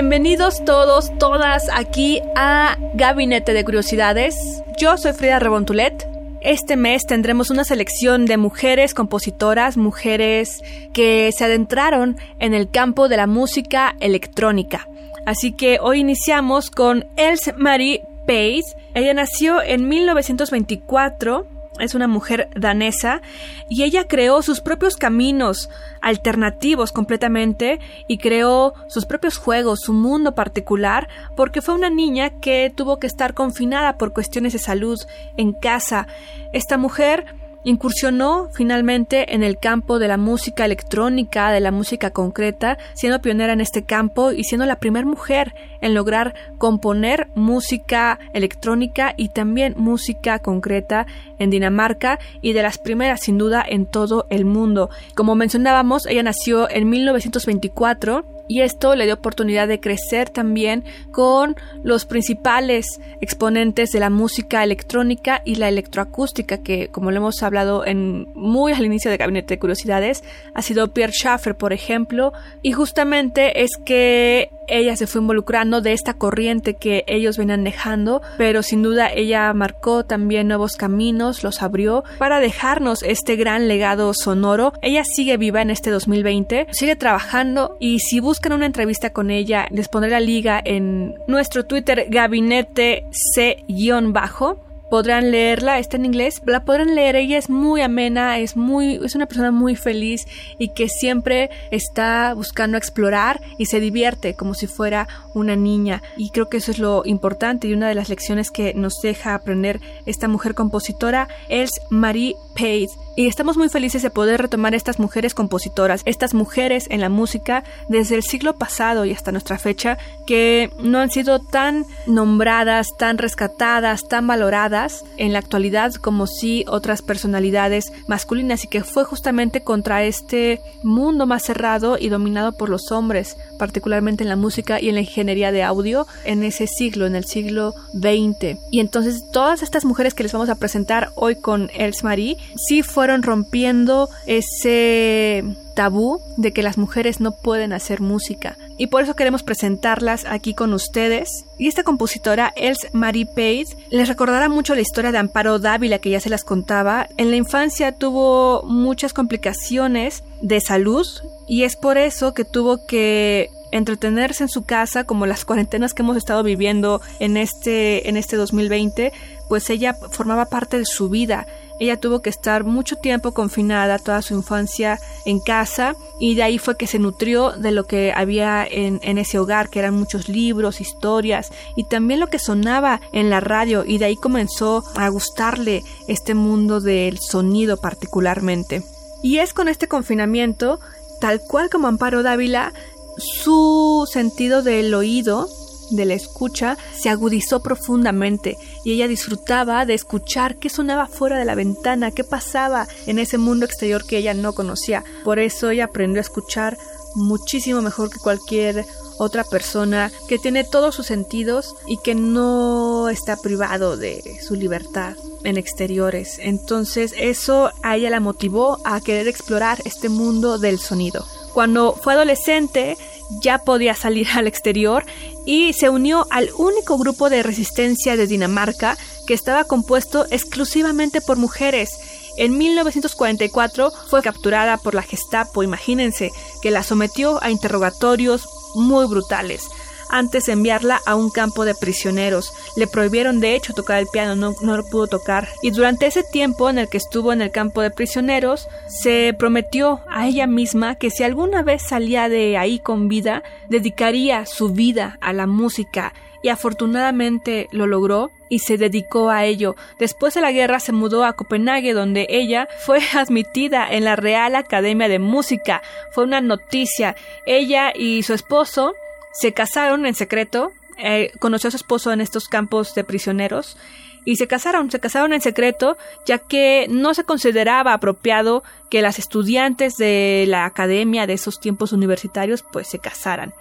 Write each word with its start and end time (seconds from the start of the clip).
Bienvenidos 0.00 0.64
todos, 0.64 1.12
todas 1.18 1.68
aquí 1.70 2.22
a 2.34 2.78
Gabinete 2.94 3.52
de 3.52 3.66
Curiosidades. 3.66 4.62
Yo 4.78 4.96
soy 4.96 5.12
Frida 5.12 5.38
Rebontulet. 5.38 6.08
Este 6.40 6.78
mes 6.78 7.04
tendremos 7.04 7.50
una 7.50 7.64
selección 7.64 8.24
de 8.24 8.38
mujeres 8.38 8.94
compositoras, 8.94 9.76
mujeres 9.76 10.62
que 10.94 11.30
se 11.36 11.44
adentraron 11.44 12.16
en 12.38 12.54
el 12.54 12.70
campo 12.70 13.10
de 13.10 13.18
la 13.18 13.26
música 13.26 13.94
electrónica. 14.00 14.88
Así 15.26 15.52
que 15.52 15.78
hoy 15.82 16.00
iniciamos 16.00 16.70
con 16.70 17.04
Else 17.18 17.52
Marie 17.58 18.02
Pace. 18.26 18.74
Ella 18.94 19.12
nació 19.12 19.60
en 19.60 19.86
1924 19.86 21.59
es 21.80 21.94
una 21.94 22.08
mujer 22.08 22.48
danesa 22.54 23.22
y 23.68 23.82
ella 23.82 24.06
creó 24.06 24.42
sus 24.42 24.60
propios 24.60 24.96
caminos 24.96 25.70
alternativos 26.00 26.92
completamente 26.92 27.80
y 28.06 28.18
creó 28.18 28.74
sus 28.88 29.06
propios 29.06 29.38
juegos, 29.38 29.80
su 29.80 29.92
mundo 29.92 30.34
particular, 30.34 31.08
porque 31.36 31.62
fue 31.62 31.74
una 31.74 31.90
niña 31.90 32.30
que 32.40 32.72
tuvo 32.74 32.98
que 32.98 33.06
estar 33.06 33.34
confinada 33.34 33.98
por 33.98 34.12
cuestiones 34.12 34.52
de 34.52 34.58
salud 34.58 34.98
en 35.36 35.52
casa. 35.52 36.06
Esta 36.52 36.78
mujer 36.78 37.39
Incursionó 37.62 38.48
finalmente 38.52 39.34
en 39.34 39.42
el 39.42 39.58
campo 39.58 39.98
de 39.98 40.08
la 40.08 40.16
música 40.16 40.64
electrónica, 40.64 41.50
de 41.50 41.60
la 41.60 41.70
música 41.70 42.10
concreta, 42.10 42.78
siendo 42.94 43.20
pionera 43.20 43.52
en 43.52 43.60
este 43.60 43.84
campo 43.84 44.32
y 44.32 44.44
siendo 44.44 44.64
la 44.64 44.76
primera 44.76 45.06
mujer 45.06 45.54
en 45.82 45.94
lograr 45.94 46.34
componer 46.56 47.28
música 47.34 48.18
electrónica 48.32 49.12
y 49.16 49.28
también 49.28 49.74
música 49.76 50.38
concreta 50.38 51.06
en 51.38 51.50
Dinamarca 51.50 52.18
y 52.40 52.54
de 52.54 52.62
las 52.62 52.78
primeras 52.78 53.20
sin 53.20 53.36
duda 53.36 53.62
en 53.68 53.84
todo 53.84 54.26
el 54.30 54.46
mundo. 54.46 54.88
Como 55.14 55.34
mencionábamos, 55.34 56.06
ella 56.06 56.22
nació 56.22 56.70
en 56.70 56.88
1924 56.88 58.39
y 58.50 58.62
esto 58.62 58.96
le 58.96 59.04
dio 59.04 59.14
oportunidad 59.14 59.68
de 59.68 59.78
crecer 59.78 60.28
también 60.28 60.82
con 61.12 61.54
los 61.84 62.04
principales 62.04 63.00
exponentes 63.20 63.92
de 63.92 64.00
la 64.00 64.10
música 64.10 64.64
electrónica 64.64 65.40
y 65.44 65.54
la 65.54 65.68
electroacústica 65.68 66.58
que 66.58 66.88
como 66.88 67.12
lo 67.12 67.18
hemos 67.18 67.44
hablado 67.44 67.86
en 67.86 68.26
muy 68.34 68.72
al 68.72 68.84
inicio 68.84 69.08
de 69.08 69.18
Gabinete 69.18 69.54
de 69.54 69.60
Curiosidades 69.60 70.24
ha 70.52 70.62
sido 70.62 70.92
Pierre 70.92 71.12
Schaeffer 71.12 71.54
por 71.54 71.72
ejemplo 71.72 72.32
y 72.60 72.72
justamente 72.72 73.62
es 73.62 73.70
que 73.84 74.50
ella 74.70 74.96
se 74.96 75.06
fue 75.06 75.20
involucrando 75.20 75.80
de 75.80 75.92
esta 75.92 76.14
corriente 76.14 76.74
que 76.74 77.04
ellos 77.06 77.36
venían 77.36 77.64
dejando, 77.64 78.22
pero 78.38 78.62
sin 78.62 78.82
duda 78.82 79.10
ella 79.12 79.52
marcó 79.52 80.04
también 80.04 80.48
nuevos 80.48 80.76
caminos, 80.76 81.42
los 81.42 81.60
abrió 81.60 82.04
para 82.18 82.40
dejarnos 82.40 83.02
este 83.02 83.36
gran 83.36 83.68
legado 83.68 84.12
sonoro. 84.14 84.72
Ella 84.80 85.02
sigue 85.04 85.36
viva 85.36 85.60
en 85.60 85.70
este 85.70 85.90
2020, 85.90 86.68
sigue 86.70 86.96
trabajando 86.96 87.76
y 87.80 87.98
si 87.98 88.20
buscan 88.40 88.54
una 88.54 88.64
entrevista 88.64 89.10
con 89.10 89.30
ella, 89.30 89.66
les 89.70 89.88
pondré 89.88 90.10
la 90.10 90.18
liga 90.18 90.62
en 90.64 91.14
nuestro 91.28 91.66
Twitter 91.66 92.06
gabinete 92.08 93.04
C-bajo 93.12 94.64
podrán 94.90 95.30
leerla, 95.30 95.78
está 95.78 95.98
en 95.98 96.06
inglés, 96.06 96.42
la 96.46 96.64
podrán 96.64 96.94
leer, 96.94 97.16
ella 97.16 97.36
es 97.36 97.50
muy 97.50 97.80
amena, 97.80 98.38
es 98.38 98.56
muy, 98.56 98.98
es 99.04 99.14
una 99.14 99.26
persona 99.26 99.52
muy 99.52 99.76
feliz 99.76 100.26
y 100.58 100.70
que 100.70 100.88
siempre 100.88 101.50
está 101.70 102.34
buscando 102.34 102.76
explorar 102.76 103.40
y 103.58 103.66
se 103.66 103.78
divierte 103.78 104.34
como 104.34 104.54
si 104.54 104.66
fuera 104.66 105.06
una 105.34 105.54
niña. 105.54 106.02
Y 106.16 106.30
creo 106.30 106.48
que 106.48 106.56
eso 106.56 106.72
es 106.72 106.78
lo 106.78 107.02
importante 107.04 107.68
y 107.68 107.74
una 107.74 107.88
de 107.88 107.94
las 107.94 108.08
lecciones 108.08 108.50
que 108.50 108.74
nos 108.74 109.00
deja 109.02 109.34
aprender 109.34 109.80
esta 110.06 110.28
mujer 110.28 110.54
compositora 110.54 111.28
es 111.48 111.70
Marie 111.90 112.34
Page 112.56 112.88
y 113.16 113.26
estamos 113.26 113.56
muy 113.56 113.68
felices 113.68 114.02
de 114.02 114.10
poder 114.10 114.40
retomar 114.40 114.74
estas 114.74 114.98
mujeres 114.98 115.34
compositoras, 115.34 116.02
estas 116.04 116.34
mujeres 116.34 116.86
en 116.90 117.00
la 117.00 117.08
música 117.08 117.64
desde 117.88 118.14
el 118.14 118.22
siglo 118.22 118.56
pasado 118.56 119.04
y 119.04 119.12
hasta 119.12 119.32
nuestra 119.32 119.58
fecha 119.58 119.98
que 120.26 120.70
no 120.78 120.98
han 120.98 121.10
sido 121.10 121.40
tan 121.40 121.84
nombradas, 122.06 122.88
tan 122.98 123.18
rescatadas, 123.18 124.08
tan 124.08 124.26
valoradas 124.26 125.04
en 125.16 125.32
la 125.32 125.38
actualidad 125.38 125.94
como 125.94 126.26
si 126.26 126.64
otras 126.68 127.02
personalidades 127.02 127.92
masculinas 128.06 128.64
y 128.64 128.68
que 128.68 128.84
fue 128.84 129.04
justamente 129.04 129.62
contra 129.62 130.04
este 130.04 130.60
mundo 130.82 131.26
más 131.26 131.42
cerrado 131.42 131.98
y 131.98 132.08
dominado 132.08 132.52
por 132.52 132.68
los 132.68 132.92
hombres, 132.92 133.36
particularmente 133.60 134.24
en 134.24 134.30
la 134.30 134.36
música 134.36 134.80
y 134.80 134.88
en 134.88 134.94
la 134.94 135.02
ingeniería 135.02 135.52
de 135.52 135.62
audio 135.62 136.06
en 136.24 136.42
ese 136.44 136.66
siglo, 136.66 137.04
en 137.04 137.14
el 137.14 137.26
siglo 137.26 137.74
XX. 137.92 138.58
Y 138.70 138.80
entonces 138.80 139.22
todas 139.30 139.62
estas 139.62 139.84
mujeres 139.84 140.14
que 140.14 140.22
les 140.22 140.32
vamos 140.32 140.48
a 140.48 140.54
presentar 140.54 141.10
hoy 141.14 141.36
con 141.36 141.70
Els 141.74 142.02
Marie 142.02 142.38
sí 142.56 142.82
fueron 142.82 143.22
rompiendo 143.22 144.08
ese 144.26 145.44
tabú 145.74 146.20
de 146.38 146.52
que 146.52 146.62
las 146.62 146.78
mujeres 146.78 147.20
no 147.20 147.32
pueden 147.32 147.74
hacer 147.74 148.00
música. 148.00 148.56
Y 148.78 148.86
por 148.86 149.02
eso 149.02 149.14
queremos 149.14 149.42
presentarlas 149.42 150.24
aquí 150.24 150.54
con 150.54 150.72
ustedes. 150.72 151.44
Y 151.58 151.68
esta 151.68 151.82
compositora, 151.82 152.52
Els 152.56 152.88
Marie 152.92 153.26
Page, 153.26 153.76
les 153.90 154.08
recordará 154.08 154.48
mucho 154.48 154.74
la 154.74 154.80
historia 154.80 155.12
de 155.12 155.18
Amparo 155.18 155.58
Dávila 155.58 155.98
que 155.98 156.10
ya 156.10 156.20
se 156.20 156.30
las 156.30 156.44
contaba. 156.44 157.08
En 157.18 157.30
la 157.30 157.36
infancia 157.36 157.92
tuvo 157.92 158.62
muchas 158.62 159.12
complicaciones 159.12 160.24
de 160.40 160.60
salud 160.60 161.06
y 161.46 161.64
es 161.64 161.76
por 161.76 161.98
eso 161.98 162.34
que 162.34 162.44
tuvo 162.44 162.86
que 162.86 163.50
entretenerse 163.72 164.44
en 164.44 164.48
su 164.48 164.62
casa 164.62 165.04
como 165.04 165.26
las 165.26 165.44
cuarentenas 165.44 165.94
que 165.94 166.02
hemos 166.02 166.16
estado 166.16 166.42
viviendo 166.42 167.00
en 167.18 167.36
este 167.36 168.08
en 168.08 168.16
este 168.16 168.36
2020 168.36 169.12
pues 169.48 169.70
ella 169.70 169.94
formaba 169.94 170.46
parte 170.46 170.78
de 170.78 170.84
su 170.84 171.08
vida 171.08 171.46
ella 171.80 171.98
tuvo 171.98 172.20
que 172.20 172.28
estar 172.30 172.64
mucho 172.64 172.96
tiempo 172.96 173.32
confinada 173.32 173.98
toda 173.98 174.22
su 174.22 174.34
infancia 174.34 175.00
en 175.24 175.40
casa 175.40 175.96
y 176.18 176.34
de 176.34 176.42
ahí 176.42 176.58
fue 176.58 176.76
que 176.76 176.86
se 176.86 176.98
nutrió 176.98 177.52
de 177.52 177.70
lo 177.70 177.84
que 177.84 178.12
había 178.14 178.66
en, 178.70 179.00
en, 179.02 179.16
ese 179.16 179.38
hogar, 179.38 179.70
que 179.70 179.78
eran 179.78 179.94
muchos 179.94 180.28
libros, 180.28 180.82
historias 180.82 181.50
y 181.76 181.84
también 181.84 182.20
lo 182.20 182.26
que 182.26 182.38
sonaba 182.38 183.00
en 183.12 183.30
la 183.30 183.40
radio 183.40 183.84
y 183.86 183.96
de 183.96 184.04
ahí 184.04 184.16
comenzó 184.16 184.84
a 184.94 185.08
gustarle 185.08 185.82
este 186.06 186.34
mundo 186.34 186.80
del 186.80 187.18
sonido 187.18 187.78
particularmente. 187.78 188.82
Y 189.22 189.38
es 189.38 189.52
con 189.52 189.68
este 189.68 189.88
confinamiento, 189.88 190.80
tal 191.20 191.40
cual 191.40 191.70
como 191.70 191.88
Amparo 191.88 192.22
Dávila, 192.22 192.72
su 193.18 194.08
sentido 194.10 194.62
del 194.62 194.94
oído 194.94 195.48
de 195.90 196.04
la 196.04 196.14
escucha 196.14 196.78
se 196.94 197.10
agudizó 197.10 197.60
profundamente 197.60 198.56
y 198.84 198.92
ella 198.92 199.08
disfrutaba 199.08 199.84
de 199.84 199.94
escuchar 199.94 200.56
qué 200.56 200.70
sonaba 200.70 201.06
fuera 201.06 201.38
de 201.38 201.44
la 201.44 201.54
ventana, 201.54 202.12
qué 202.12 202.24
pasaba 202.24 202.86
en 203.06 203.18
ese 203.18 203.38
mundo 203.38 203.66
exterior 203.66 204.04
que 204.06 204.18
ella 204.18 204.34
no 204.34 204.52
conocía. 204.54 205.04
Por 205.24 205.38
eso 205.38 205.70
ella 205.70 205.86
aprendió 205.86 206.20
a 206.20 206.22
escuchar 206.22 206.78
muchísimo 207.14 207.82
mejor 207.82 208.10
que 208.10 208.20
cualquier 208.20 208.84
otra 209.18 209.44
persona 209.44 210.10
que 210.28 210.38
tiene 210.38 210.64
todos 210.64 210.94
sus 210.94 211.06
sentidos 211.06 211.74
y 211.86 211.98
que 211.98 212.14
no 212.14 213.08
está 213.08 213.36
privado 213.36 213.96
de 213.96 214.22
su 214.40 214.54
libertad 214.54 215.16
en 215.44 215.56
exteriores. 215.56 216.38
Entonces 216.38 217.14
eso 217.16 217.70
a 217.82 217.96
ella 217.96 218.10
la 218.10 218.20
motivó 218.20 218.78
a 218.84 219.00
querer 219.00 219.28
explorar 219.28 219.80
este 219.84 220.08
mundo 220.08 220.58
del 220.58 220.78
sonido. 220.78 221.26
Cuando 221.52 221.94
fue 221.94 222.14
adolescente 222.14 222.96
ya 223.40 223.58
podía 223.58 223.94
salir 223.94 224.28
al 224.34 224.46
exterior 224.46 225.04
y 225.46 225.72
se 225.72 225.88
unió 225.88 226.26
al 226.30 226.50
único 226.56 226.98
grupo 226.98 227.30
de 227.30 227.42
resistencia 227.42 228.16
de 228.16 228.26
Dinamarca 228.26 228.96
que 229.26 229.34
estaba 229.34 229.64
compuesto 229.64 230.26
exclusivamente 230.30 231.20
por 231.20 231.36
mujeres. 231.36 231.98
En 232.36 232.56
1944 232.56 233.92
fue 234.08 234.22
capturada 234.22 234.76
por 234.78 234.94
la 234.94 235.02
Gestapo, 235.02 235.62
imagínense, 235.62 236.30
que 236.62 236.70
la 236.70 236.82
sometió 236.82 237.42
a 237.42 237.50
interrogatorios 237.50 238.48
muy 238.74 239.06
brutales. 239.06 239.68
Antes 240.10 240.46
de 240.46 240.52
enviarla 240.52 241.00
a 241.06 241.14
un 241.14 241.30
campo 241.30 241.64
de 241.64 241.74
prisioneros. 241.74 242.52
Le 242.76 242.86
prohibieron 242.86 243.40
de 243.40 243.54
hecho 243.54 243.72
tocar 243.72 243.98
el 243.98 244.06
piano, 244.06 244.36
no, 244.36 244.54
no 244.62 244.76
lo 244.76 244.84
pudo 244.84 245.06
tocar. 245.06 245.48
Y 245.62 245.70
durante 245.70 246.06
ese 246.06 246.22
tiempo 246.22 246.68
en 246.68 246.78
el 246.78 246.88
que 246.88 246.98
estuvo 246.98 247.32
en 247.32 247.42
el 247.42 247.50
campo 247.50 247.82
de 247.82 247.90
prisioneros, 247.90 248.68
se 248.88 249.34
prometió 249.38 250.00
a 250.10 250.26
ella 250.26 250.46
misma 250.46 250.96
que 250.96 251.10
si 251.10 251.22
alguna 251.22 251.62
vez 251.62 251.82
salía 251.82 252.28
de 252.28 252.56
ahí 252.56 252.78
con 252.78 253.08
vida, 253.08 253.42
dedicaría 253.68 254.46
su 254.46 254.70
vida 254.70 255.18
a 255.20 255.32
la 255.32 255.46
música 255.46 256.12
y 256.42 256.48
afortunadamente 256.48 257.68
lo 257.70 257.86
logró 257.86 258.30
y 258.48 258.60
se 258.60 258.78
dedicó 258.78 259.30
a 259.30 259.44
ello. 259.44 259.76
Después 259.98 260.34
de 260.34 260.40
la 260.40 260.52
guerra 260.52 260.80
se 260.80 260.92
mudó 260.92 261.24
a 261.24 261.34
Copenhague 261.34 261.92
donde 261.92 262.26
ella 262.30 262.68
fue 262.78 263.00
admitida 263.14 263.86
en 263.90 264.04
la 264.04 264.16
Real 264.16 264.56
Academia 264.56 265.08
de 265.08 265.18
Música. 265.18 265.82
Fue 266.12 266.24
una 266.24 266.40
noticia. 266.40 267.16
Ella 267.46 267.92
y 267.94 268.22
su 268.22 268.34
esposo 268.34 268.94
se 269.32 269.52
casaron 269.52 270.06
en 270.06 270.14
secreto. 270.14 270.72
Eh, 270.98 271.32
conoció 271.38 271.68
a 271.68 271.70
su 271.70 271.76
esposo 271.76 272.12
en 272.12 272.20
estos 272.20 272.48
campos 272.48 272.94
de 272.94 273.04
prisioneros 273.04 273.78
y 274.26 274.36
se 274.36 274.46
casaron, 274.46 274.90
se 274.90 275.00
casaron 275.00 275.32
en 275.32 275.40
secreto, 275.40 275.96
ya 276.26 276.38
que 276.38 276.86
no 276.90 277.14
se 277.14 277.24
consideraba 277.24 277.94
apropiado 277.94 278.62
que 278.90 279.00
las 279.00 279.18
estudiantes 279.18 279.96
de 279.96 280.44
la 280.46 280.66
academia 280.66 281.26
de 281.26 281.32
esos 281.32 281.58
tiempos 281.58 281.92
universitarios 281.92 282.62
pues 282.62 282.86
se 282.86 282.98
casaran 282.98 283.54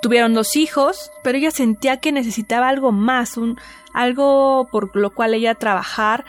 tuvieron 0.00 0.34
dos 0.34 0.56
hijos, 0.56 1.10
pero 1.22 1.38
ella 1.38 1.50
sentía 1.50 1.98
que 1.98 2.12
necesitaba 2.12 2.68
algo 2.68 2.92
más, 2.92 3.36
un, 3.36 3.58
algo 3.92 4.68
por 4.70 4.94
lo 4.94 5.10
cual 5.10 5.34
ella 5.34 5.54
trabajar 5.54 6.24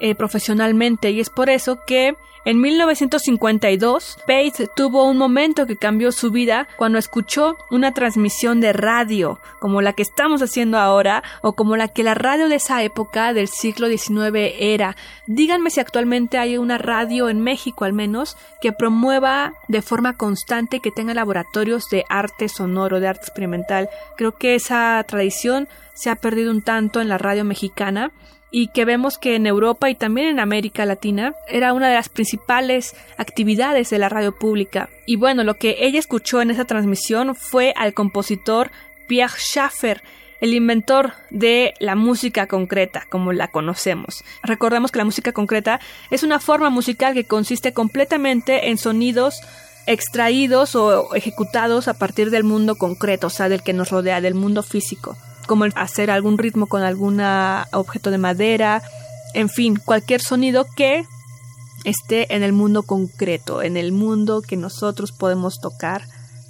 eh, 0.00 0.14
profesionalmente 0.14 1.10
y 1.10 1.20
es 1.20 1.30
por 1.30 1.50
eso 1.50 1.80
que 1.86 2.14
en 2.46 2.58
1952, 2.58 4.18
Page 4.26 4.66
tuvo 4.74 5.04
un 5.04 5.18
momento 5.18 5.66
que 5.66 5.76
cambió 5.76 6.10
su 6.10 6.30
vida 6.30 6.68
cuando 6.78 6.98
escuchó 6.98 7.58
una 7.70 7.92
transmisión 7.92 8.62
de 8.62 8.72
radio, 8.72 9.38
como 9.58 9.82
la 9.82 9.92
que 9.92 10.02
estamos 10.02 10.40
haciendo 10.40 10.78
ahora, 10.78 11.22
o 11.42 11.52
como 11.52 11.76
la 11.76 11.88
que 11.88 12.02
la 12.02 12.14
radio 12.14 12.48
de 12.48 12.54
esa 12.54 12.82
época 12.82 13.34
del 13.34 13.48
siglo 13.48 13.88
XIX 13.88 14.54
era. 14.58 14.96
Díganme 15.26 15.68
si 15.68 15.80
actualmente 15.80 16.38
hay 16.38 16.56
una 16.56 16.78
radio 16.78 17.28
en 17.28 17.40
México 17.40 17.84
al 17.84 17.92
menos 17.92 18.38
que 18.62 18.72
promueva 18.72 19.52
de 19.68 19.82
forma 19.82 20.16
constante 20.16 20.80
que 20.80 20.90
tenga 20.90 21.12
laboratorios 21.12 21.90
de 21.90 22.04
arte 22.08 22.48
sonoro, 22.48 23.00
de 23.00 23.08
arte 23.08 23.24
experimental. 23.24 23.90
Creo 24.16 24.32
que 24.32 24.54
esa 24.54 25.04
tradición 25.06 25.68
se 25.92 26.08
ha 26.08 26.16
perdido 26.16 26.50
un 26.50 26.62
tanto 26.62 27.02
en 27.02 27.10
la 27.10 27.18
radio 27.18 27.44
mexicana 27.44 28.12
y 28.50 28.68
que 28.68 28.84
vemos 28.84 29.18
que 29.18 29.36
en 29.36 29.46
Europa 29.46 29.90
y 29.90 29.94
también 29.94 30.28
en 30.28 30.40
América 30.40 30.84
Latina 30.84 31.34
era 31.48 31.72
una 31.72 31.88
de 31.88 31.94
las 31.94 32.08
principales 32.08 32.94
actividades 33.16 33.90
de 33.90 33.98
la 33.98 34.08
radio 34.08 34.36
pública. 34.36 34.88
Y 35.06 35.16
bueno, 35.16 35.44
lo 35.44 35.54
que 35.54 35.76
ella 35.80 35.98
escuchó 35.98 36.42
en 36.42 36.50
esa 36.50 36.64
transmisión 36.64 37.34
fue 37.34 37.72
al 37.76 37.94
compositor 37.94 38.70
Pierre 39.06 39.38
Schaeffer, 39.38 40.02
el 40.40 40.54
inventor 40.54 41.12
de 41.30 41.74
la 41.80 41.96
música 41.96 42.46
concreta, 42.46 43.04
como 43.08 43.32
la 43.32 43.48
conocemos. 43.48 44.24
Recordemos 44.42 44.90
que 44.90 44.98
la 44.98 45.04
música 45.04 45.32
concreta 45.32 45.80
es 46.10 46.22
una 46.22 46.40
forma 46.40 46.70
musical 46.70 47.14
que 47.14 47.24
consiste 47.24 47.72
completamente 47.72 48.70
en 48.70 48.78
sonidos 48.78 49.40
extraídos 49.86 50.76
o 50.76 51.14
ejecutados 51.14 51.88
a 51.88 51.94
partir 51.94 52.30
del 52.30 52.44
mundo 52.44 52.76
concreto, 52.76 53.26
o 53.26 53.30
sea, 53.30 53.48
del 53.48 53.62
que 53.62 53.72
nos 53.72 53.90
rodea, 53.90 54.20
del 54.20 54.34
mundo 54.34 54.62
físico 54.62 55.16
como 55.50 55.64
hacer 55.74 56.12
algún 56.12 56.38
ritmo 56.38 56.68
con 56.68 56.84
algún 56.84 57.20
objeto 57.72 58.12
de 58.12 58.18
madera, 58.18 58.84
en 59.34 59.48
fin, 59.48 59.80
cualquier 59.84 60.20
sonido 60.20 60.64
que 60.76 61.02
esté 61.84 62.36
en 62.36 62.44
el 62.44 62.52
mundo 62.52 62.84
concreto, 62.84 63.60
en 63.60 63.76
el 63.76 63.90
mundo 63.90 64.42
que 64.42 64.56
nosotros 64.56 65.10
podemos 65.10 65.58
tocar 65.60 66.04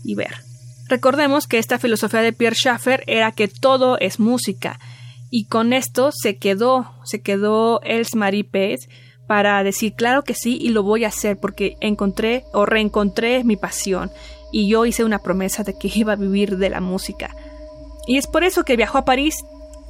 y 0.05 0.17
ver. 0.17 0.45
Recordemos 0.91 1.47
que 1.47 1.57
esta 1.57 1.79
filosofía 1.79 2.21
de 2.21 2.35
Pierre 2.35 2.57
Schaeffer 2.57 3.03
era 3.07 3.33
que 3.33 3.49
todo 3.49 3.97
es 3.99 4.21
música 4.21 4.79
y 5.31 5.47
con 5.47 5.73
esto 5.73 6.11
se 6.13 6.37
quedó, 6.37 6.93
se 7.05 7.23
quedó 7.23 7.81
Els 7.81 8.15
Marie 8.15 8.45
para 9.27 9.65
decir 9.65 9.95
claro 9.95 10.25
que 10.25 10.35
sí 10.35 10.59
y 10.61 10.69
lo 10.69 10.83
voy 10.83 11.07
a 11.07 11.09
hacer 11.09 11.39
porque 11.41 11.79
encontré 11.81 12.45
o 12.53 12.67
reencontré 12.67 13.45
mi 13.45 13.57
pasión 13.57 14.11
y 14.53 14.69
yo 14.69 14.85
hice 14.85 15.05
una 15.05 15.21
promesa 15.21 15.63
de 15.63 15.79
que 15.79 15.91
iba 15.95 16.13
a 16.13 16.17
vivir 16.17 16.59
de 16.59 16.69
la 16.69 16.83
música. 16.83 17.35
Y 18.11 18.17
es 18.17 18.27
por 18.27 18.43
eso 18.43 18.65
que 18.65 18.75
viajó 18.75 18.99
a 18.99 19.05
París 19.05 19.45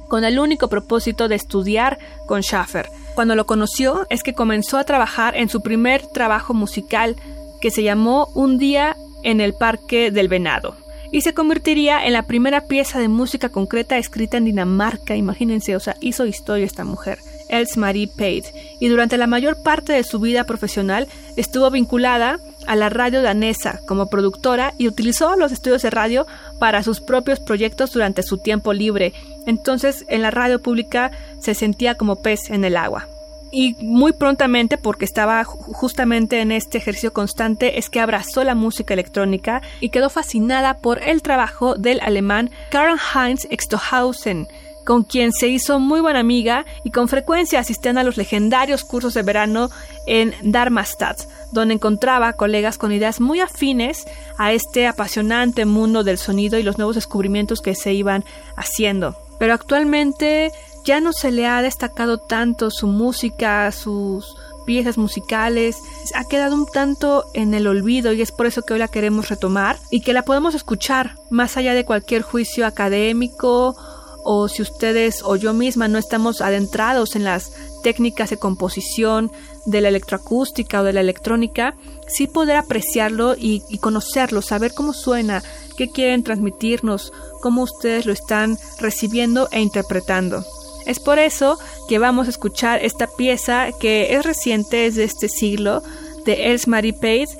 con 0.07 0.23
el 0.23 0.37
único 0.37 0.69
propósito 0.69 1.27
de 1.27 1.33
estudiar 1.33 1.97
con 2.27 2.43
Schaffer. 2.43 2.87
Cuando 3.15 3.33
lo 3.33 3.47
conoció 3.47 4.05
es 4.11 4.21
que 4.21 4.35
comenzó 4.35 4.77
a 4.77 4.83
trabajar 4.83 5.35
en 5.35 5.49
su 5.49 5.63
primer 5.63 6.05
trabajo 6.05 6.53
musical 6.53 7.15
que 7.61 7.71
se 7.71 7.81
llamó 7.81 8.27
Un 8.35 8.59
día 8.59 8.95
en 9.23 9.41
el 9.41 9.55
Parque 9.55 10.11
del 10.11 10.27
Venado 10.27 10.75
y 11.11 11.21
se 11.21 11.33
convertiría 11.33 12.05
en 12.05 12.13
la 12.13 12.27
primera 12.27 12.67
pieza 12.67 12.99
de 12.99 13.07
música 13.07 13.49
concreta 13.49 13.97
escrita 13.97 14.37
en 14.37 14.45
Dinamarca, 14.45 15.15
imagínense, 15.15 15.75
o 15.75 15.79
sea, 15.79 15.97
hizo 15.99 16.27
historia 16.27 16.65
esta 16.65 16.85
mujer. 16.85 17.17
Els 17.49 17.75
Marie 17.75 18.07
Pate, 18.07 18.77
y 18.79 18.87
durante 18.87 19.17
la 19.17 19.27
mayor 19.27 19.61
parte 19.61 19.91
de 19.91 20.03
su 20.03 20.19
vida 20.19 20.45
profesional 20.45 21.07
estuvo 21.35 21.69
vinculada 21.69 22.39
a 22.65 22.77
la 22.77 22.89
radio 22.89 23.21
danesa 23.21 23.81
como 23.87 24.07
productora 24.07 24.73
y 24.77 24.87
utilizó 24.87 25.35
los 25.35 25.51
estudios 25.51 25.81
de 25.81 25.89
radio 25.89 26.25
para 26.61 26.83
sus 26.83 27.01
propios 27.01 27.39
proyectos 27.39 27.91
durante 27.91 28.21
su 28.21 28.37
tiempo 28.37 28.71
libre. 28.71 29.13
Entonces 29.47 30.05
en 30.09 30.21
la 30.21 30.29
radio 30.29 30.61
pública 30.61 31.09
se 31.39 31.55
sentía 31.55 31.95
como 31.95 32.17
pez 32.17 32.51
en 32.51 32.63
el 32.63 32.77
agua. 32.77 33.07
Y 33.51 33.75
muy 33.81 34.13
prontamente, 34.13 34.77
porque 34.77 35.03
estaba 35.03 35.43
justamente 35.43 36.39
en 36.39 36.51
este 36.51 36.77
ejercicio 36.77 37.13
constante, 37.13 37.79
es 37.79 37.89
que 37.89 37.99
abrazó 37.99 38.43
la 38.43 38.53
música 38.53 38.93
electrónica 38.93 39.63
y 39.79 39.89
quedó 39.89 40.11
fascinada 40.11 40.77
por 40.77 41.01
el 41.01 41.23
trabajo 41.23 41.73
del 41.73 41.99
alemán 41.99 42.51
Karl 42.69 42.99
Heinz 43.15 43.47
Extohausen, 43.49 44.47
con 44.91 45.05
quien 45.05 45.31
se 45.31 45.47
hizo 45.47 45.79
muy 45.79 46.01
buena 46.01 46.19
amiga 46.19 46.65
y 46.83 46.91
con 46.91 47.07
frecuencia 47.07 47.61
asistían 47.61 47.97
a 47.97 48.03
los 48.03 48.17
legendarios 48.17 48.83
cursos 48.83 49.13
de 49.13 49.23
verano 49.23 49.69
en 50.05 50.33
Darmstadt, 50.43 51.29
donde 51.53 51.75
encontraba 51.75 52.33
colegas 52.33 52.77
con 52.77 52.91
ideas 52.91 53.21
muy 53.21 53.39
afines 53.39 54.05
a 54.37 54.51
este 54.51 54.87
apasionante 54.87 55.63
mundo 55.63 56.03
del 56.03 56.17
sonido 56.17 56.59
y 56.59 56.63
los 56.63 56.77
nuevos 56.77 56.95
descubrimientos 56.95 57.61
que 57.61 57.73
se 57.73 57.93
iban 57.93 58.25
haciendo. 58.57 59.15
Pero 59.39 59.53
actualmente 59.53 60.51
ya 60.83 60.99
no 60.99 61.13
se 61.13 61.31
le 61.31 61.47
ha 61.47 61.61
destacado 61.61 62.17
tanto 62.17 62.69
su 62.69 62.87
música, 62.87 63.71
sus 63.71 64.35
piezas 64.65 64.97
musicales, 64.97 65.77
ha 66.15 66.25
quedado 66.25 66.53
un 66.53 66.65
tanto 66.65 67.27
en 67.33 67.53
el 67.53 67.67
olvido 67.67 68.11
y 68.11 68.21
es 68.21 68.33
por 68.33 68.45
eso 68.45 68.63
que 68.63 68.73
hoy 68.73 68.79
la 68.79 68.89
queremos 68.89 69.29
retomar 69.29 69.77
y 69.89 70.01
que 70.01 70.11
la 70.11 70.23
podemos 70.23 70.53
escuchar 70.53 71.15
más 71.29 71.55
allá 71.55 71.73
de 71.75 71.85
cualquier 71.85 72.23
juicio 72.23 72.65
académico 72.67 73.77
o 74.23 74.47
si 74.47 74.61
ustedes 74.61 75.21
o 75.23 75.35
yo 75.35 75.53
misma 75.53 75.87
no 75.87 75.97
estamos 75.97 76.41
adentrados 76.41 77.15
en 77.15 77.23
las 77.23 77.51
técnicas 77.83 78.29
de 78.29 78.37
composición 78.37 79.31
de 79.65 79.81
la 79.81 79.89
electroacústica 79.89 80.81
o 80.81 80.83
de 80.83 80.93
la 80.93 81.01
electrónica, 81.01 81.75
sí 82.07 82.27
poder 82.27 82.57
apreciarlo 82.57 83.35
y, 83.37 83.61
conocerlo, 83.79 84.41
saber 84.41 84.73
cómo 84.73 84.93
suena, 84.93 85.43
qué 85.77 85.89
quieren 85.89 86.23
transmitirnos, 86.23 87.13
cómo 87.41 87.63
ustedes 87.63 88.05
lo 88.05 88.13
están 88.13 88.57
recibiendo 88.79 89.47
e 89.51 89.61
interpretando. 89.61 90.45
Es 90.85 90.99
por 90.99 91.19
eso 91.19 91.59
que 91.87 91.99
vamos 91.99 92.27
a 92.27 92.31
escuchar 92.31 92.83
esta 92.83 93.07
pieza 93.07 93.67
que 93.79 94.15
es 94.15 94.25
reciente, 94.25 94.87
es 94.87 94.95
de 94.95 95.03
este 95.03 95.29
siglo, 95.29 95.83
de 96.25 96.51
Els 96.51 96.67
Marie 96.67 96.93
Page, 96.93 97.37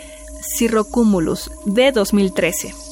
Cirrocumulus, 0.57 1.49
de 1.65 1.91
2013. 1.91 2.90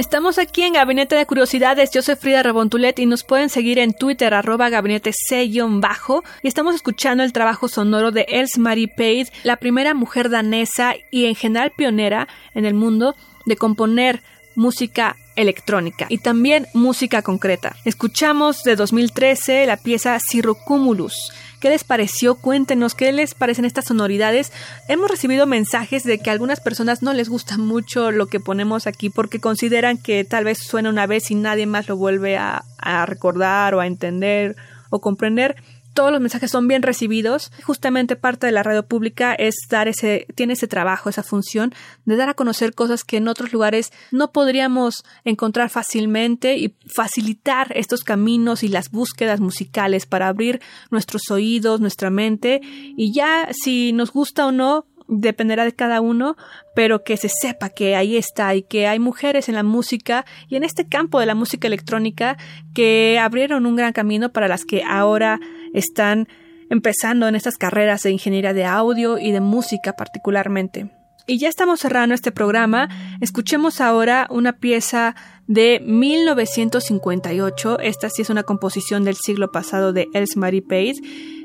Estamos 0.00 0.38
aquí 0.38 0.62
en 0.62 0.72
Gabinete 0.72 1.14
de 1.14 1.26
Curiosidades. 1.26 1.90
Yo 1.90 2.00
soy 2.00 2.16
Frida 2.16 2.42
Rebontulet 2.42 2.98
y 2.98 3.04
nos 3.04 3.22
pueden 3.22 3.50
seguir 3.50 3.78
en 3.78 3.92
Twitter, 3.92 4.32
arroba 4.32 4.70
gabinete 4.70 5.12
C-bajo. 5.12 6.24
Y 6.42 6.48
estamos 6.48 6.74
escuchando 6.74 7.22
el 7.22 7.34
trabajo 7.34 7.68
sonoro 7.68 8.10
de 8.10 8.22
Els 8.26 8.56
Marie 8.56 8.88
Page, 8.88 9.26
la 9.42 9.58
primera 9.58 9.92
mujer 9.92 10.30
danesa 10.30 10.94
y 11.10 11.26
en 11.26 11.34
general 11.34 11.72
pionera 11.76 12.28
en 12.54 12.64
el 12.64 12.72
mundo 12.72 13.14
de 13.44 13.56
componer 13.56 14.22
música 14.54 15.16
electrónica 15.36 16.06
y 16.08 16.16
también 16.16 16.66
música 16.72 17.20
concreta. 17.20 17.76
Escuchamos 17.84 18.62
de 18.62 18.76
2013 18.76 19.66
la 19.66 19.76
pieza 19.76 20.18
Cirrocumulus 20.18 21.30
¿Qué 21.60 21.68
les 21.68 21.84
pareció? 21.84 22.36
Cuéntenos 22.36 22.94
qué 22.94 23.12
les 23.12 23.34
parecen 23.34 23.66
estas 23.66 23.84
sonoridades. 23.84 24.50
Hemos 24.88 25.10
recibido 25.10 25.46
mensajes 25.46 26.04
de 26.04 26.18
que 26.18 26.30
a 26.30 26.32
algunas 26.32 26.58
personas 26.58 27.02
no 27.02 27.12
les 27.12 27.28
gusta 27.28 27.58
mucho 27.58 28.10
lo 28.10 28.28
que 28.28 28.40
ponemos 28.40 28.86
aquí 28.86 29.10
porque 29.10 29.40
consideran 29.40 29.98
que 29.98 30.24
tal 30.24 30.44
vez 30.44 30.58
suena 30.58 30.88
una 30.88 31.06
vez 31.06 31.30
y 31.30 31.34
nadie 31.34 31.66
más 31.66 31.86
lo 31.86 31.98
vuelve 31.98 32.38
a, 32.38 32.64
a 32.78 33.04
recordar 33.04 33.74
o 33.74 33.80
a 33.80 33.86
entender 33.86 34.56
o 34.88 35.02
comprender 35.02 35.56
todos 36.00 36.12
los 36.12 36.22
mensajes 36.22 36.50
son 36.50 36.66
bien 36.66 36.80
recibidos. 36.80 37.52
Justamente 37.62 38.16
parte 38.16 38.46
de 38.46 38.52
la 38.52 38.62
radio 38.62 38.86
pública 38.86 39.34
es 39.34 39.54
dar 39.68 39.86
ese, 39.86 40.26
tiene 40.34 40.54
ese 40.54 40.66
trabajo, 40.66 41.10
esa 41.10 41.22
función 41.22 41.74
de 42.06 42.16
dar 42.16 42.30
a 42.30 42.34
conocer 42.34 42.74
cosas 42.74 43.04
que 43.04 43.18
en 43.18 43.28
otros 43.28 43.52
lugares 43.52 43.92
no 44.10 44.32
podríamos 44.32 45.04
encontrar 45.24 45.68
fácilmente 45.68 46.56
y 46.56 46.74
facilitar 46.86 47.76
estos 47.76 48.02
caminos 48.02 48.62
y 48.62 48.68
las 48.68 48.90
búsquedas 48.90 49.40
musicales 49.40 50.06
para 50.06 50.28
abrir 50.28 50.62
nuestros 50.90 51.30
oídos, 51.30 51.82
nuestra 51.82 52.08
mente 52.08 52.62
y 52.62 53.12
ya 53.12 53.50
si 53.52 53.92
nos 53.92 54.10
gusta 54.10 54.46
o 54.46 54.52
no, 54.52 54.86
dependerá 55.10 55.64
de 55.64 55.74
cada 55.74 56.00
uno, 56.00 56.36
pero 56.74 57.02
que 57.02 57.16
se 57.16 57.28
sepa 57.28 57.68
que 57.68 57.96
ahí 57.96 58.16
está 58.16 58.54
y 58.54 58.62
que 58.62 58.86
hay 58.86 59.00
mujeres 59.00 59.48
en 59.48 59.56
la 59.56 59.64
música 59.64 60.24
y 60.48 60.56
en 60.56 60.62
este 60.62 60.88
campo 60.88 61.20
de 61.20 61.26
la 61.26 61.34
música 61.34 61.66
electrónica 61.66 62.38
que 62.74 63.18
abrieron 63.20 63.66
un 63.66 63.76
gran 63.76 63.92
camino 63.92 64.32
para 64.32 64.48
las 64.48 64.64
que 64.64 64.82
ahora 64.84 65.40
están 65.74 66.28
empezando 66.70 67.28
en 67.28 67.34
estas 67.34 67.56
carreras 67.56 68.02
de 68.02 68.10
ingeniería 68.12 68.54
de 68.54 68.64
audio 68.64 69.18
y 69.18 69.32
de 69.32 69.40
música 69.40 69.94
particularmente. 69.94 70.90
Y 71.26 71.38
ya 71.38 71.48
estamos 71.48 71.80
cerrando 71.80 72.14
este 72.14 72.32
programa. 72.32 72.88
Escuchemos 73.20 73.80
ahora 73.80 74.26
una 74.30 74.58
pieza 74.58 75.14
de 75.46 75.80
1958. 75.84 77.78
Esta 77.80 78.08
sí 78.08 78.22
es 78.22 78.30
una 78.30 78.42
composición 78.42 79.04
del 79.04 79.16
siglo 79.16 79.52
pasado 79.52 79.92
de 79.92 80.08
Els 80.14 80.36
Marie 80.36 80.62
Page 80.62 80.96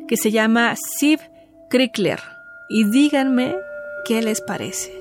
que 0.08 0.18
se 0.18 0.32
llama 0.32 0.76
Siv 0.76 1.20
Krickler 1.70 2.20
y 2.70 2.90
díganme 2.90 3.56
qué 4.06 4.22
les 4.22 4.42
parece. 4.42 4.92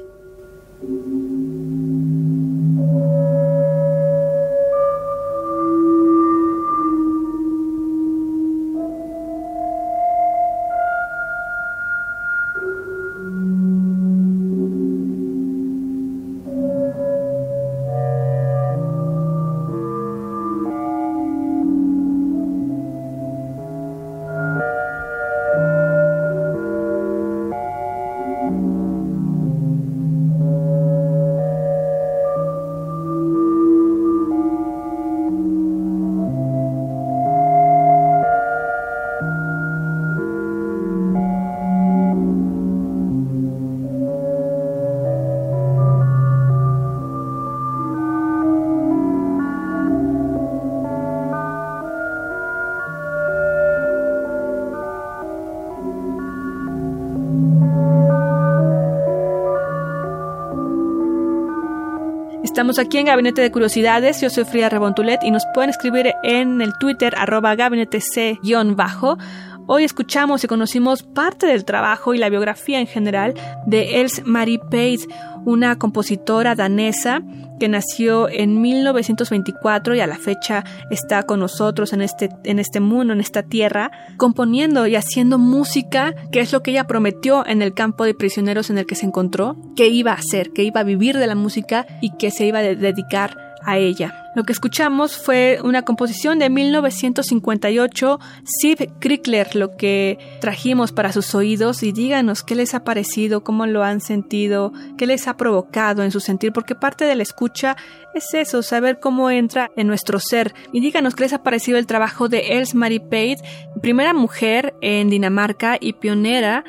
Estamos 62.54 62.78
aquí 62.78 62.98
en 62.98 63.06
Gabinete 63.06 63.42
de 63.42 63.50
Curiosidades. 63.50 64.20
Yo 64.20 64.30
soy 64.30 64.44
Frida 64.44 64.68
Rebontulet 64.68 65.24
y 65.24 65.32
nos 65.32 65.44
pueden 65.54 65.70
escribir 65.70 66.12
en 66.22 66.62
el 66.62 66.72
Twitter 66.78 67.12
arroba 67.18 67.56
gabinete 67.56 68.00
C-bajo. 68.00 69.18
Hoy 69.66 69.82
escuchamos 69.82 70.44
y 70.44 70.46
conocimos 70.46 71.02
parte 71.02 71.48
del 71.48 71.64
trabajo 71.64 72.14
y 72.14 72.18
la 72.18 72.28
biografía 72.28 72.78
en 72.78 72.86
general 72.86 73.34
de 73.66 74.00
Els 74.00 74.24
Marie 74.24 74.60
Page, 74.60 75.08
una 75.44 75.76
compositora 75.78 76.54
danesa 76.54 77.22
que 77.58 77.68
nació 77.68 78.28
en 78.28 78.60
1924 78.60 79.94
y 79.94 80.00
a 80.00 80.06
la 80.06 80.18
fecha 80.18 80.64
está 80.90 81.22
con 81.22 81.40
nosotros 81.40 81.92
en 81.92 82.02
este, 82.02 82.30
en 82.44 82.58
este 82.58 82.80
mundo, 82.80 83.12
en 83.12 83.20
esta 83.20 83.42
tierra, 83.42 83.90
componiendo 84.16 84.86
y 84.86 84.96
haciendo 84.96 85.38
música, 85.38 86.14
que 86.32 86.40
es 86.40 86.52
lo 86.52 86.62
que 86.62 86.72
ella 86.72 86.86
prometió 86.86 87.46
en 87.46 87.62
el 87.62 87.74
campo 87.74 88.04
de 88.04 88.14
prisioneros 88.14 88.70
en 88.70 88.78
el 88.78 88.86
que 88.86 88.94
se 88.94 89.06
encontró, 89.06 89.56
que 89.76 89.88
iba 89.88 90.12
a 90.12 90.16
hacer, 90.16 90.50
que 90.52 90.64
iba 90.64 90.80
a 90.80 90.84
vivir 90.84 91.16
de 91.16 91.26
la 91.26 91.34
música 91.34 91.86
y 92.00 92.16
que 92.16 92.30
se 92.30 92.46
iba 92.46 92.58
a 92.58 92.62
dedicar 92.62 93.43
a 93.64 93.78
ella. 93.78 94.24
Lo 94.34 94.42
que 94.42 94.52
escuchamos 94.52 95.16
fue 95.16 95.60
una 95.62 95.82
composición 95.82 96.40
de 96.40 96.50
1958, 96.50 98.18
Siv 98.44 98.98
Krickler, 98.98 99.54
lo 99.54 99.76
que 99.76 100.18
trajimos 100.40 100.90
para 100.90 101.12
sus 101.12 101.34
oídos 101.36 101.84
y 101.84 101.92
díganos 101.92 102.42
qué 102.42 102.56
les 102.56 102.74
ha 102.74 102.82
parecido, 102.82 103.44
cómo 103.44 103.66
lo 103.66 103.84
han 103.84 104.00
sentido, 104.00 104.72
qué 104.98 105.06
les 105.06 105.28
ha 105.28 105.36
provocado 105.36 106.02
en 106.02 106.10
su 106.10 106.18
sentir, 106.18 106.52
porque 106.52 106.74
parte 106.74 107.04
de 107.04 107.14
la 107.14 107.22
escucha 107.22 107.76
es 108.14 108.34
eso, 108.34 108.62
saber 108.62 108.98
cómo 108.98 109.30
entra 109.30 109.70
en 109.76 109.86
nuestro 109.86 110.18
ser. 110.18 110.52
Y 110.72 110.80
díganos 110.80 111.14
qué 111.14 111.22
les 111.24 111.32
ha 111.32 111.44
parecido 111.44 111.78
el 111.78 111.86
trabajo 111.86 112.28
de 112.28 112.58
Els 112.58 112.74
Marie 112.74 113.00
Pate, 113.00 113.38
primera 113.80 114.14
mujer 114.14 114.74
en 114.80 115.10
Dinamarca 115.10 115.76
y 115.80 115.92
pionera 115.92 116.64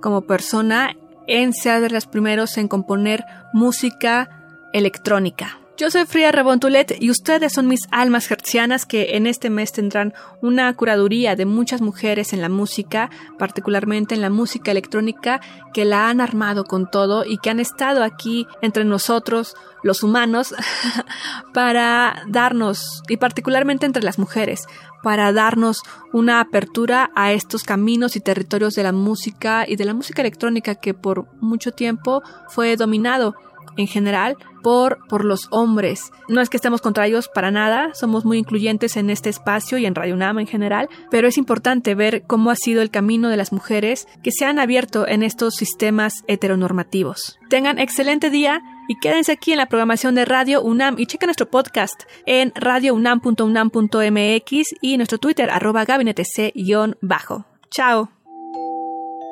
como 0.00 0.22
persona 0.22 0.96
en 1.26 1.52
ser 1.52 1.82
de 1.82 1.90
las 1.90 2.06
primeros 2.06 2.56
en 2.56 2.66
componer 2.66 3.24
música 3.52 4.28
electrónica. 4.72 5.58
Yo 5.80 5.90
soy 5.90 6.04
Frida 6.04 6.30
Rebontulet 6.30 6.94
y 7.00 7.10
ustedes 7.10 7.54
son 7.54 7.66
mis 7.66 7.88
almas 7.90 8.30
hercianas 8.30 8.84
que 8.84 9.16
en 9.16 9.26
este 9.26 9.48
mes 9.48 9.72
tendrán 9.72 10.12
una 10.42 10.70
curaduría 10.76 11.36
de 11.36 11.46
muchas 11.46 11.80
mujeres 11.80 12.34
en 12.34 12.42
la 12.42 12.50
música, 12.50 13.08
particularmente 13.38 14.14
en 14.14 14.20
la 14.20 14.28
música 14.28 14.72
electrónica, 14.72 15.40
que 15.72 15.86
la 15.86 16.10
han 16.10 16.20
armado 16.20 16.64
con 16.64 16.90
todo 16.90 17.24
y 17.24 17.38
que 17.38 17.48
han 17.48 17.60
estado 17.60 18.04
aquí 18.04 18.46
entre 18.60 18.84
nosotros, 18.84 19.56
los 19.82 20.02
humanos, 20.02 20.54
para 21.54 22.24
darnos, 22.28 23.02
y 23.08 23.16
particularmente 23.16 23.86
entre 23.86 24.02
las 24.02 24.18
mujeres, 24.18 24.66
para 25.02 25.32
darnos 25.32 25.82
una 26.12 26.40
apertura 26.40 27.10
a 27.14 27.32
estos 27.32 27.62
caminos 27.62 28.16
y 28.16 28.20
territorios 28.20 28.74
de 28.74 28.82
la 28.82 28.92
música 28.92 29.64
y 29.66 29.76
de 29.76 29.86
la 29.86 29.94
música 29.94 30.20
electrónica 30.20 30.74
que 30.74 30.92
por 30.92 31.26
mucho 31.40 31.72
tiempo 31.72 32.22
fue 32.48 32.76
dominado 32.76 33.34
en 33.76 33.86
general 33.86 34.36
por, 34.62 34.98
por 35.08 35.24
los 35.24 35.48
hombres. 35.50 36.12
No 36.28 36.40
es 36.40 36.48
que 36.48 36.56
estemos 36.56 36.80
contra 36.80 37.06
ellos 37.06 37.28
para 37.28 37.50
nada, 37.50 37.90
somos 37.94 38.24
muy 38.24 38.38
incluyentes 38.38 38.96
en 38.96 39.10
este 39.10 39.30
espacio 39.30 39.78
y 39.78 39.86
en 39.86 39.94
Radio 39.94 40.14
UNAM 40.14 40.38
en 40.38 40.46
general, 40.46 40.88
pero 41.10 41.28
es 41.28 41.38
importante 41.38 41.94
ver 41.94 42.22
cómo 42.26 42.50
ha 42.50 42.56
sido 42.56 42.82
el 42.82 42.90
camino 42.90 43.28
de 43.28 43.36
las 43.36 43.52
mujeres 43.52 44.06
que 44.22 44.32
se 44.32 44.44
han 44.44 44.58
abierto 44.58 45.08
en 45.08 45.22
estos 45.22 45.54
sistemas 45.54 46.24
heteronormativos. 46.26 47.38
Tengan 47.48 47.78
excelente 47.78 48.30
día 48.30 48.60
y 48.88 48.98
quédense 48.98 49.32
aquí 49.32 49.52
en 49.52 49.58
la 49.58 49.66
programación 49.66 50.14
de 50.14 50.24
Radio 50.24 50.62
UNAM 50.62 50.96
y 50.98 51.06
chequen 51.06 51.28
nuestro 51.28 51.48
podcast 51.48 52.02
en 52.26 52.52
radiounam.unam.mx 52.54 54.66
y 54.80 54.96
nuestro 54.96 55.18
Twitter 55.18 55.50
arroba 55.50 55.84
gabinete 55.84 56.24
c-bajo. 56.24 57.44
Chao. 57.70 58.10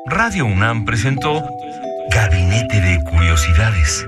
Radio 0.06 0.46
UNAM 0.46 0.84
presentó 0.84 1.42
Gabinete 2.10 2.80
de 2.80 2.98
Curiosidades 3.10 4.07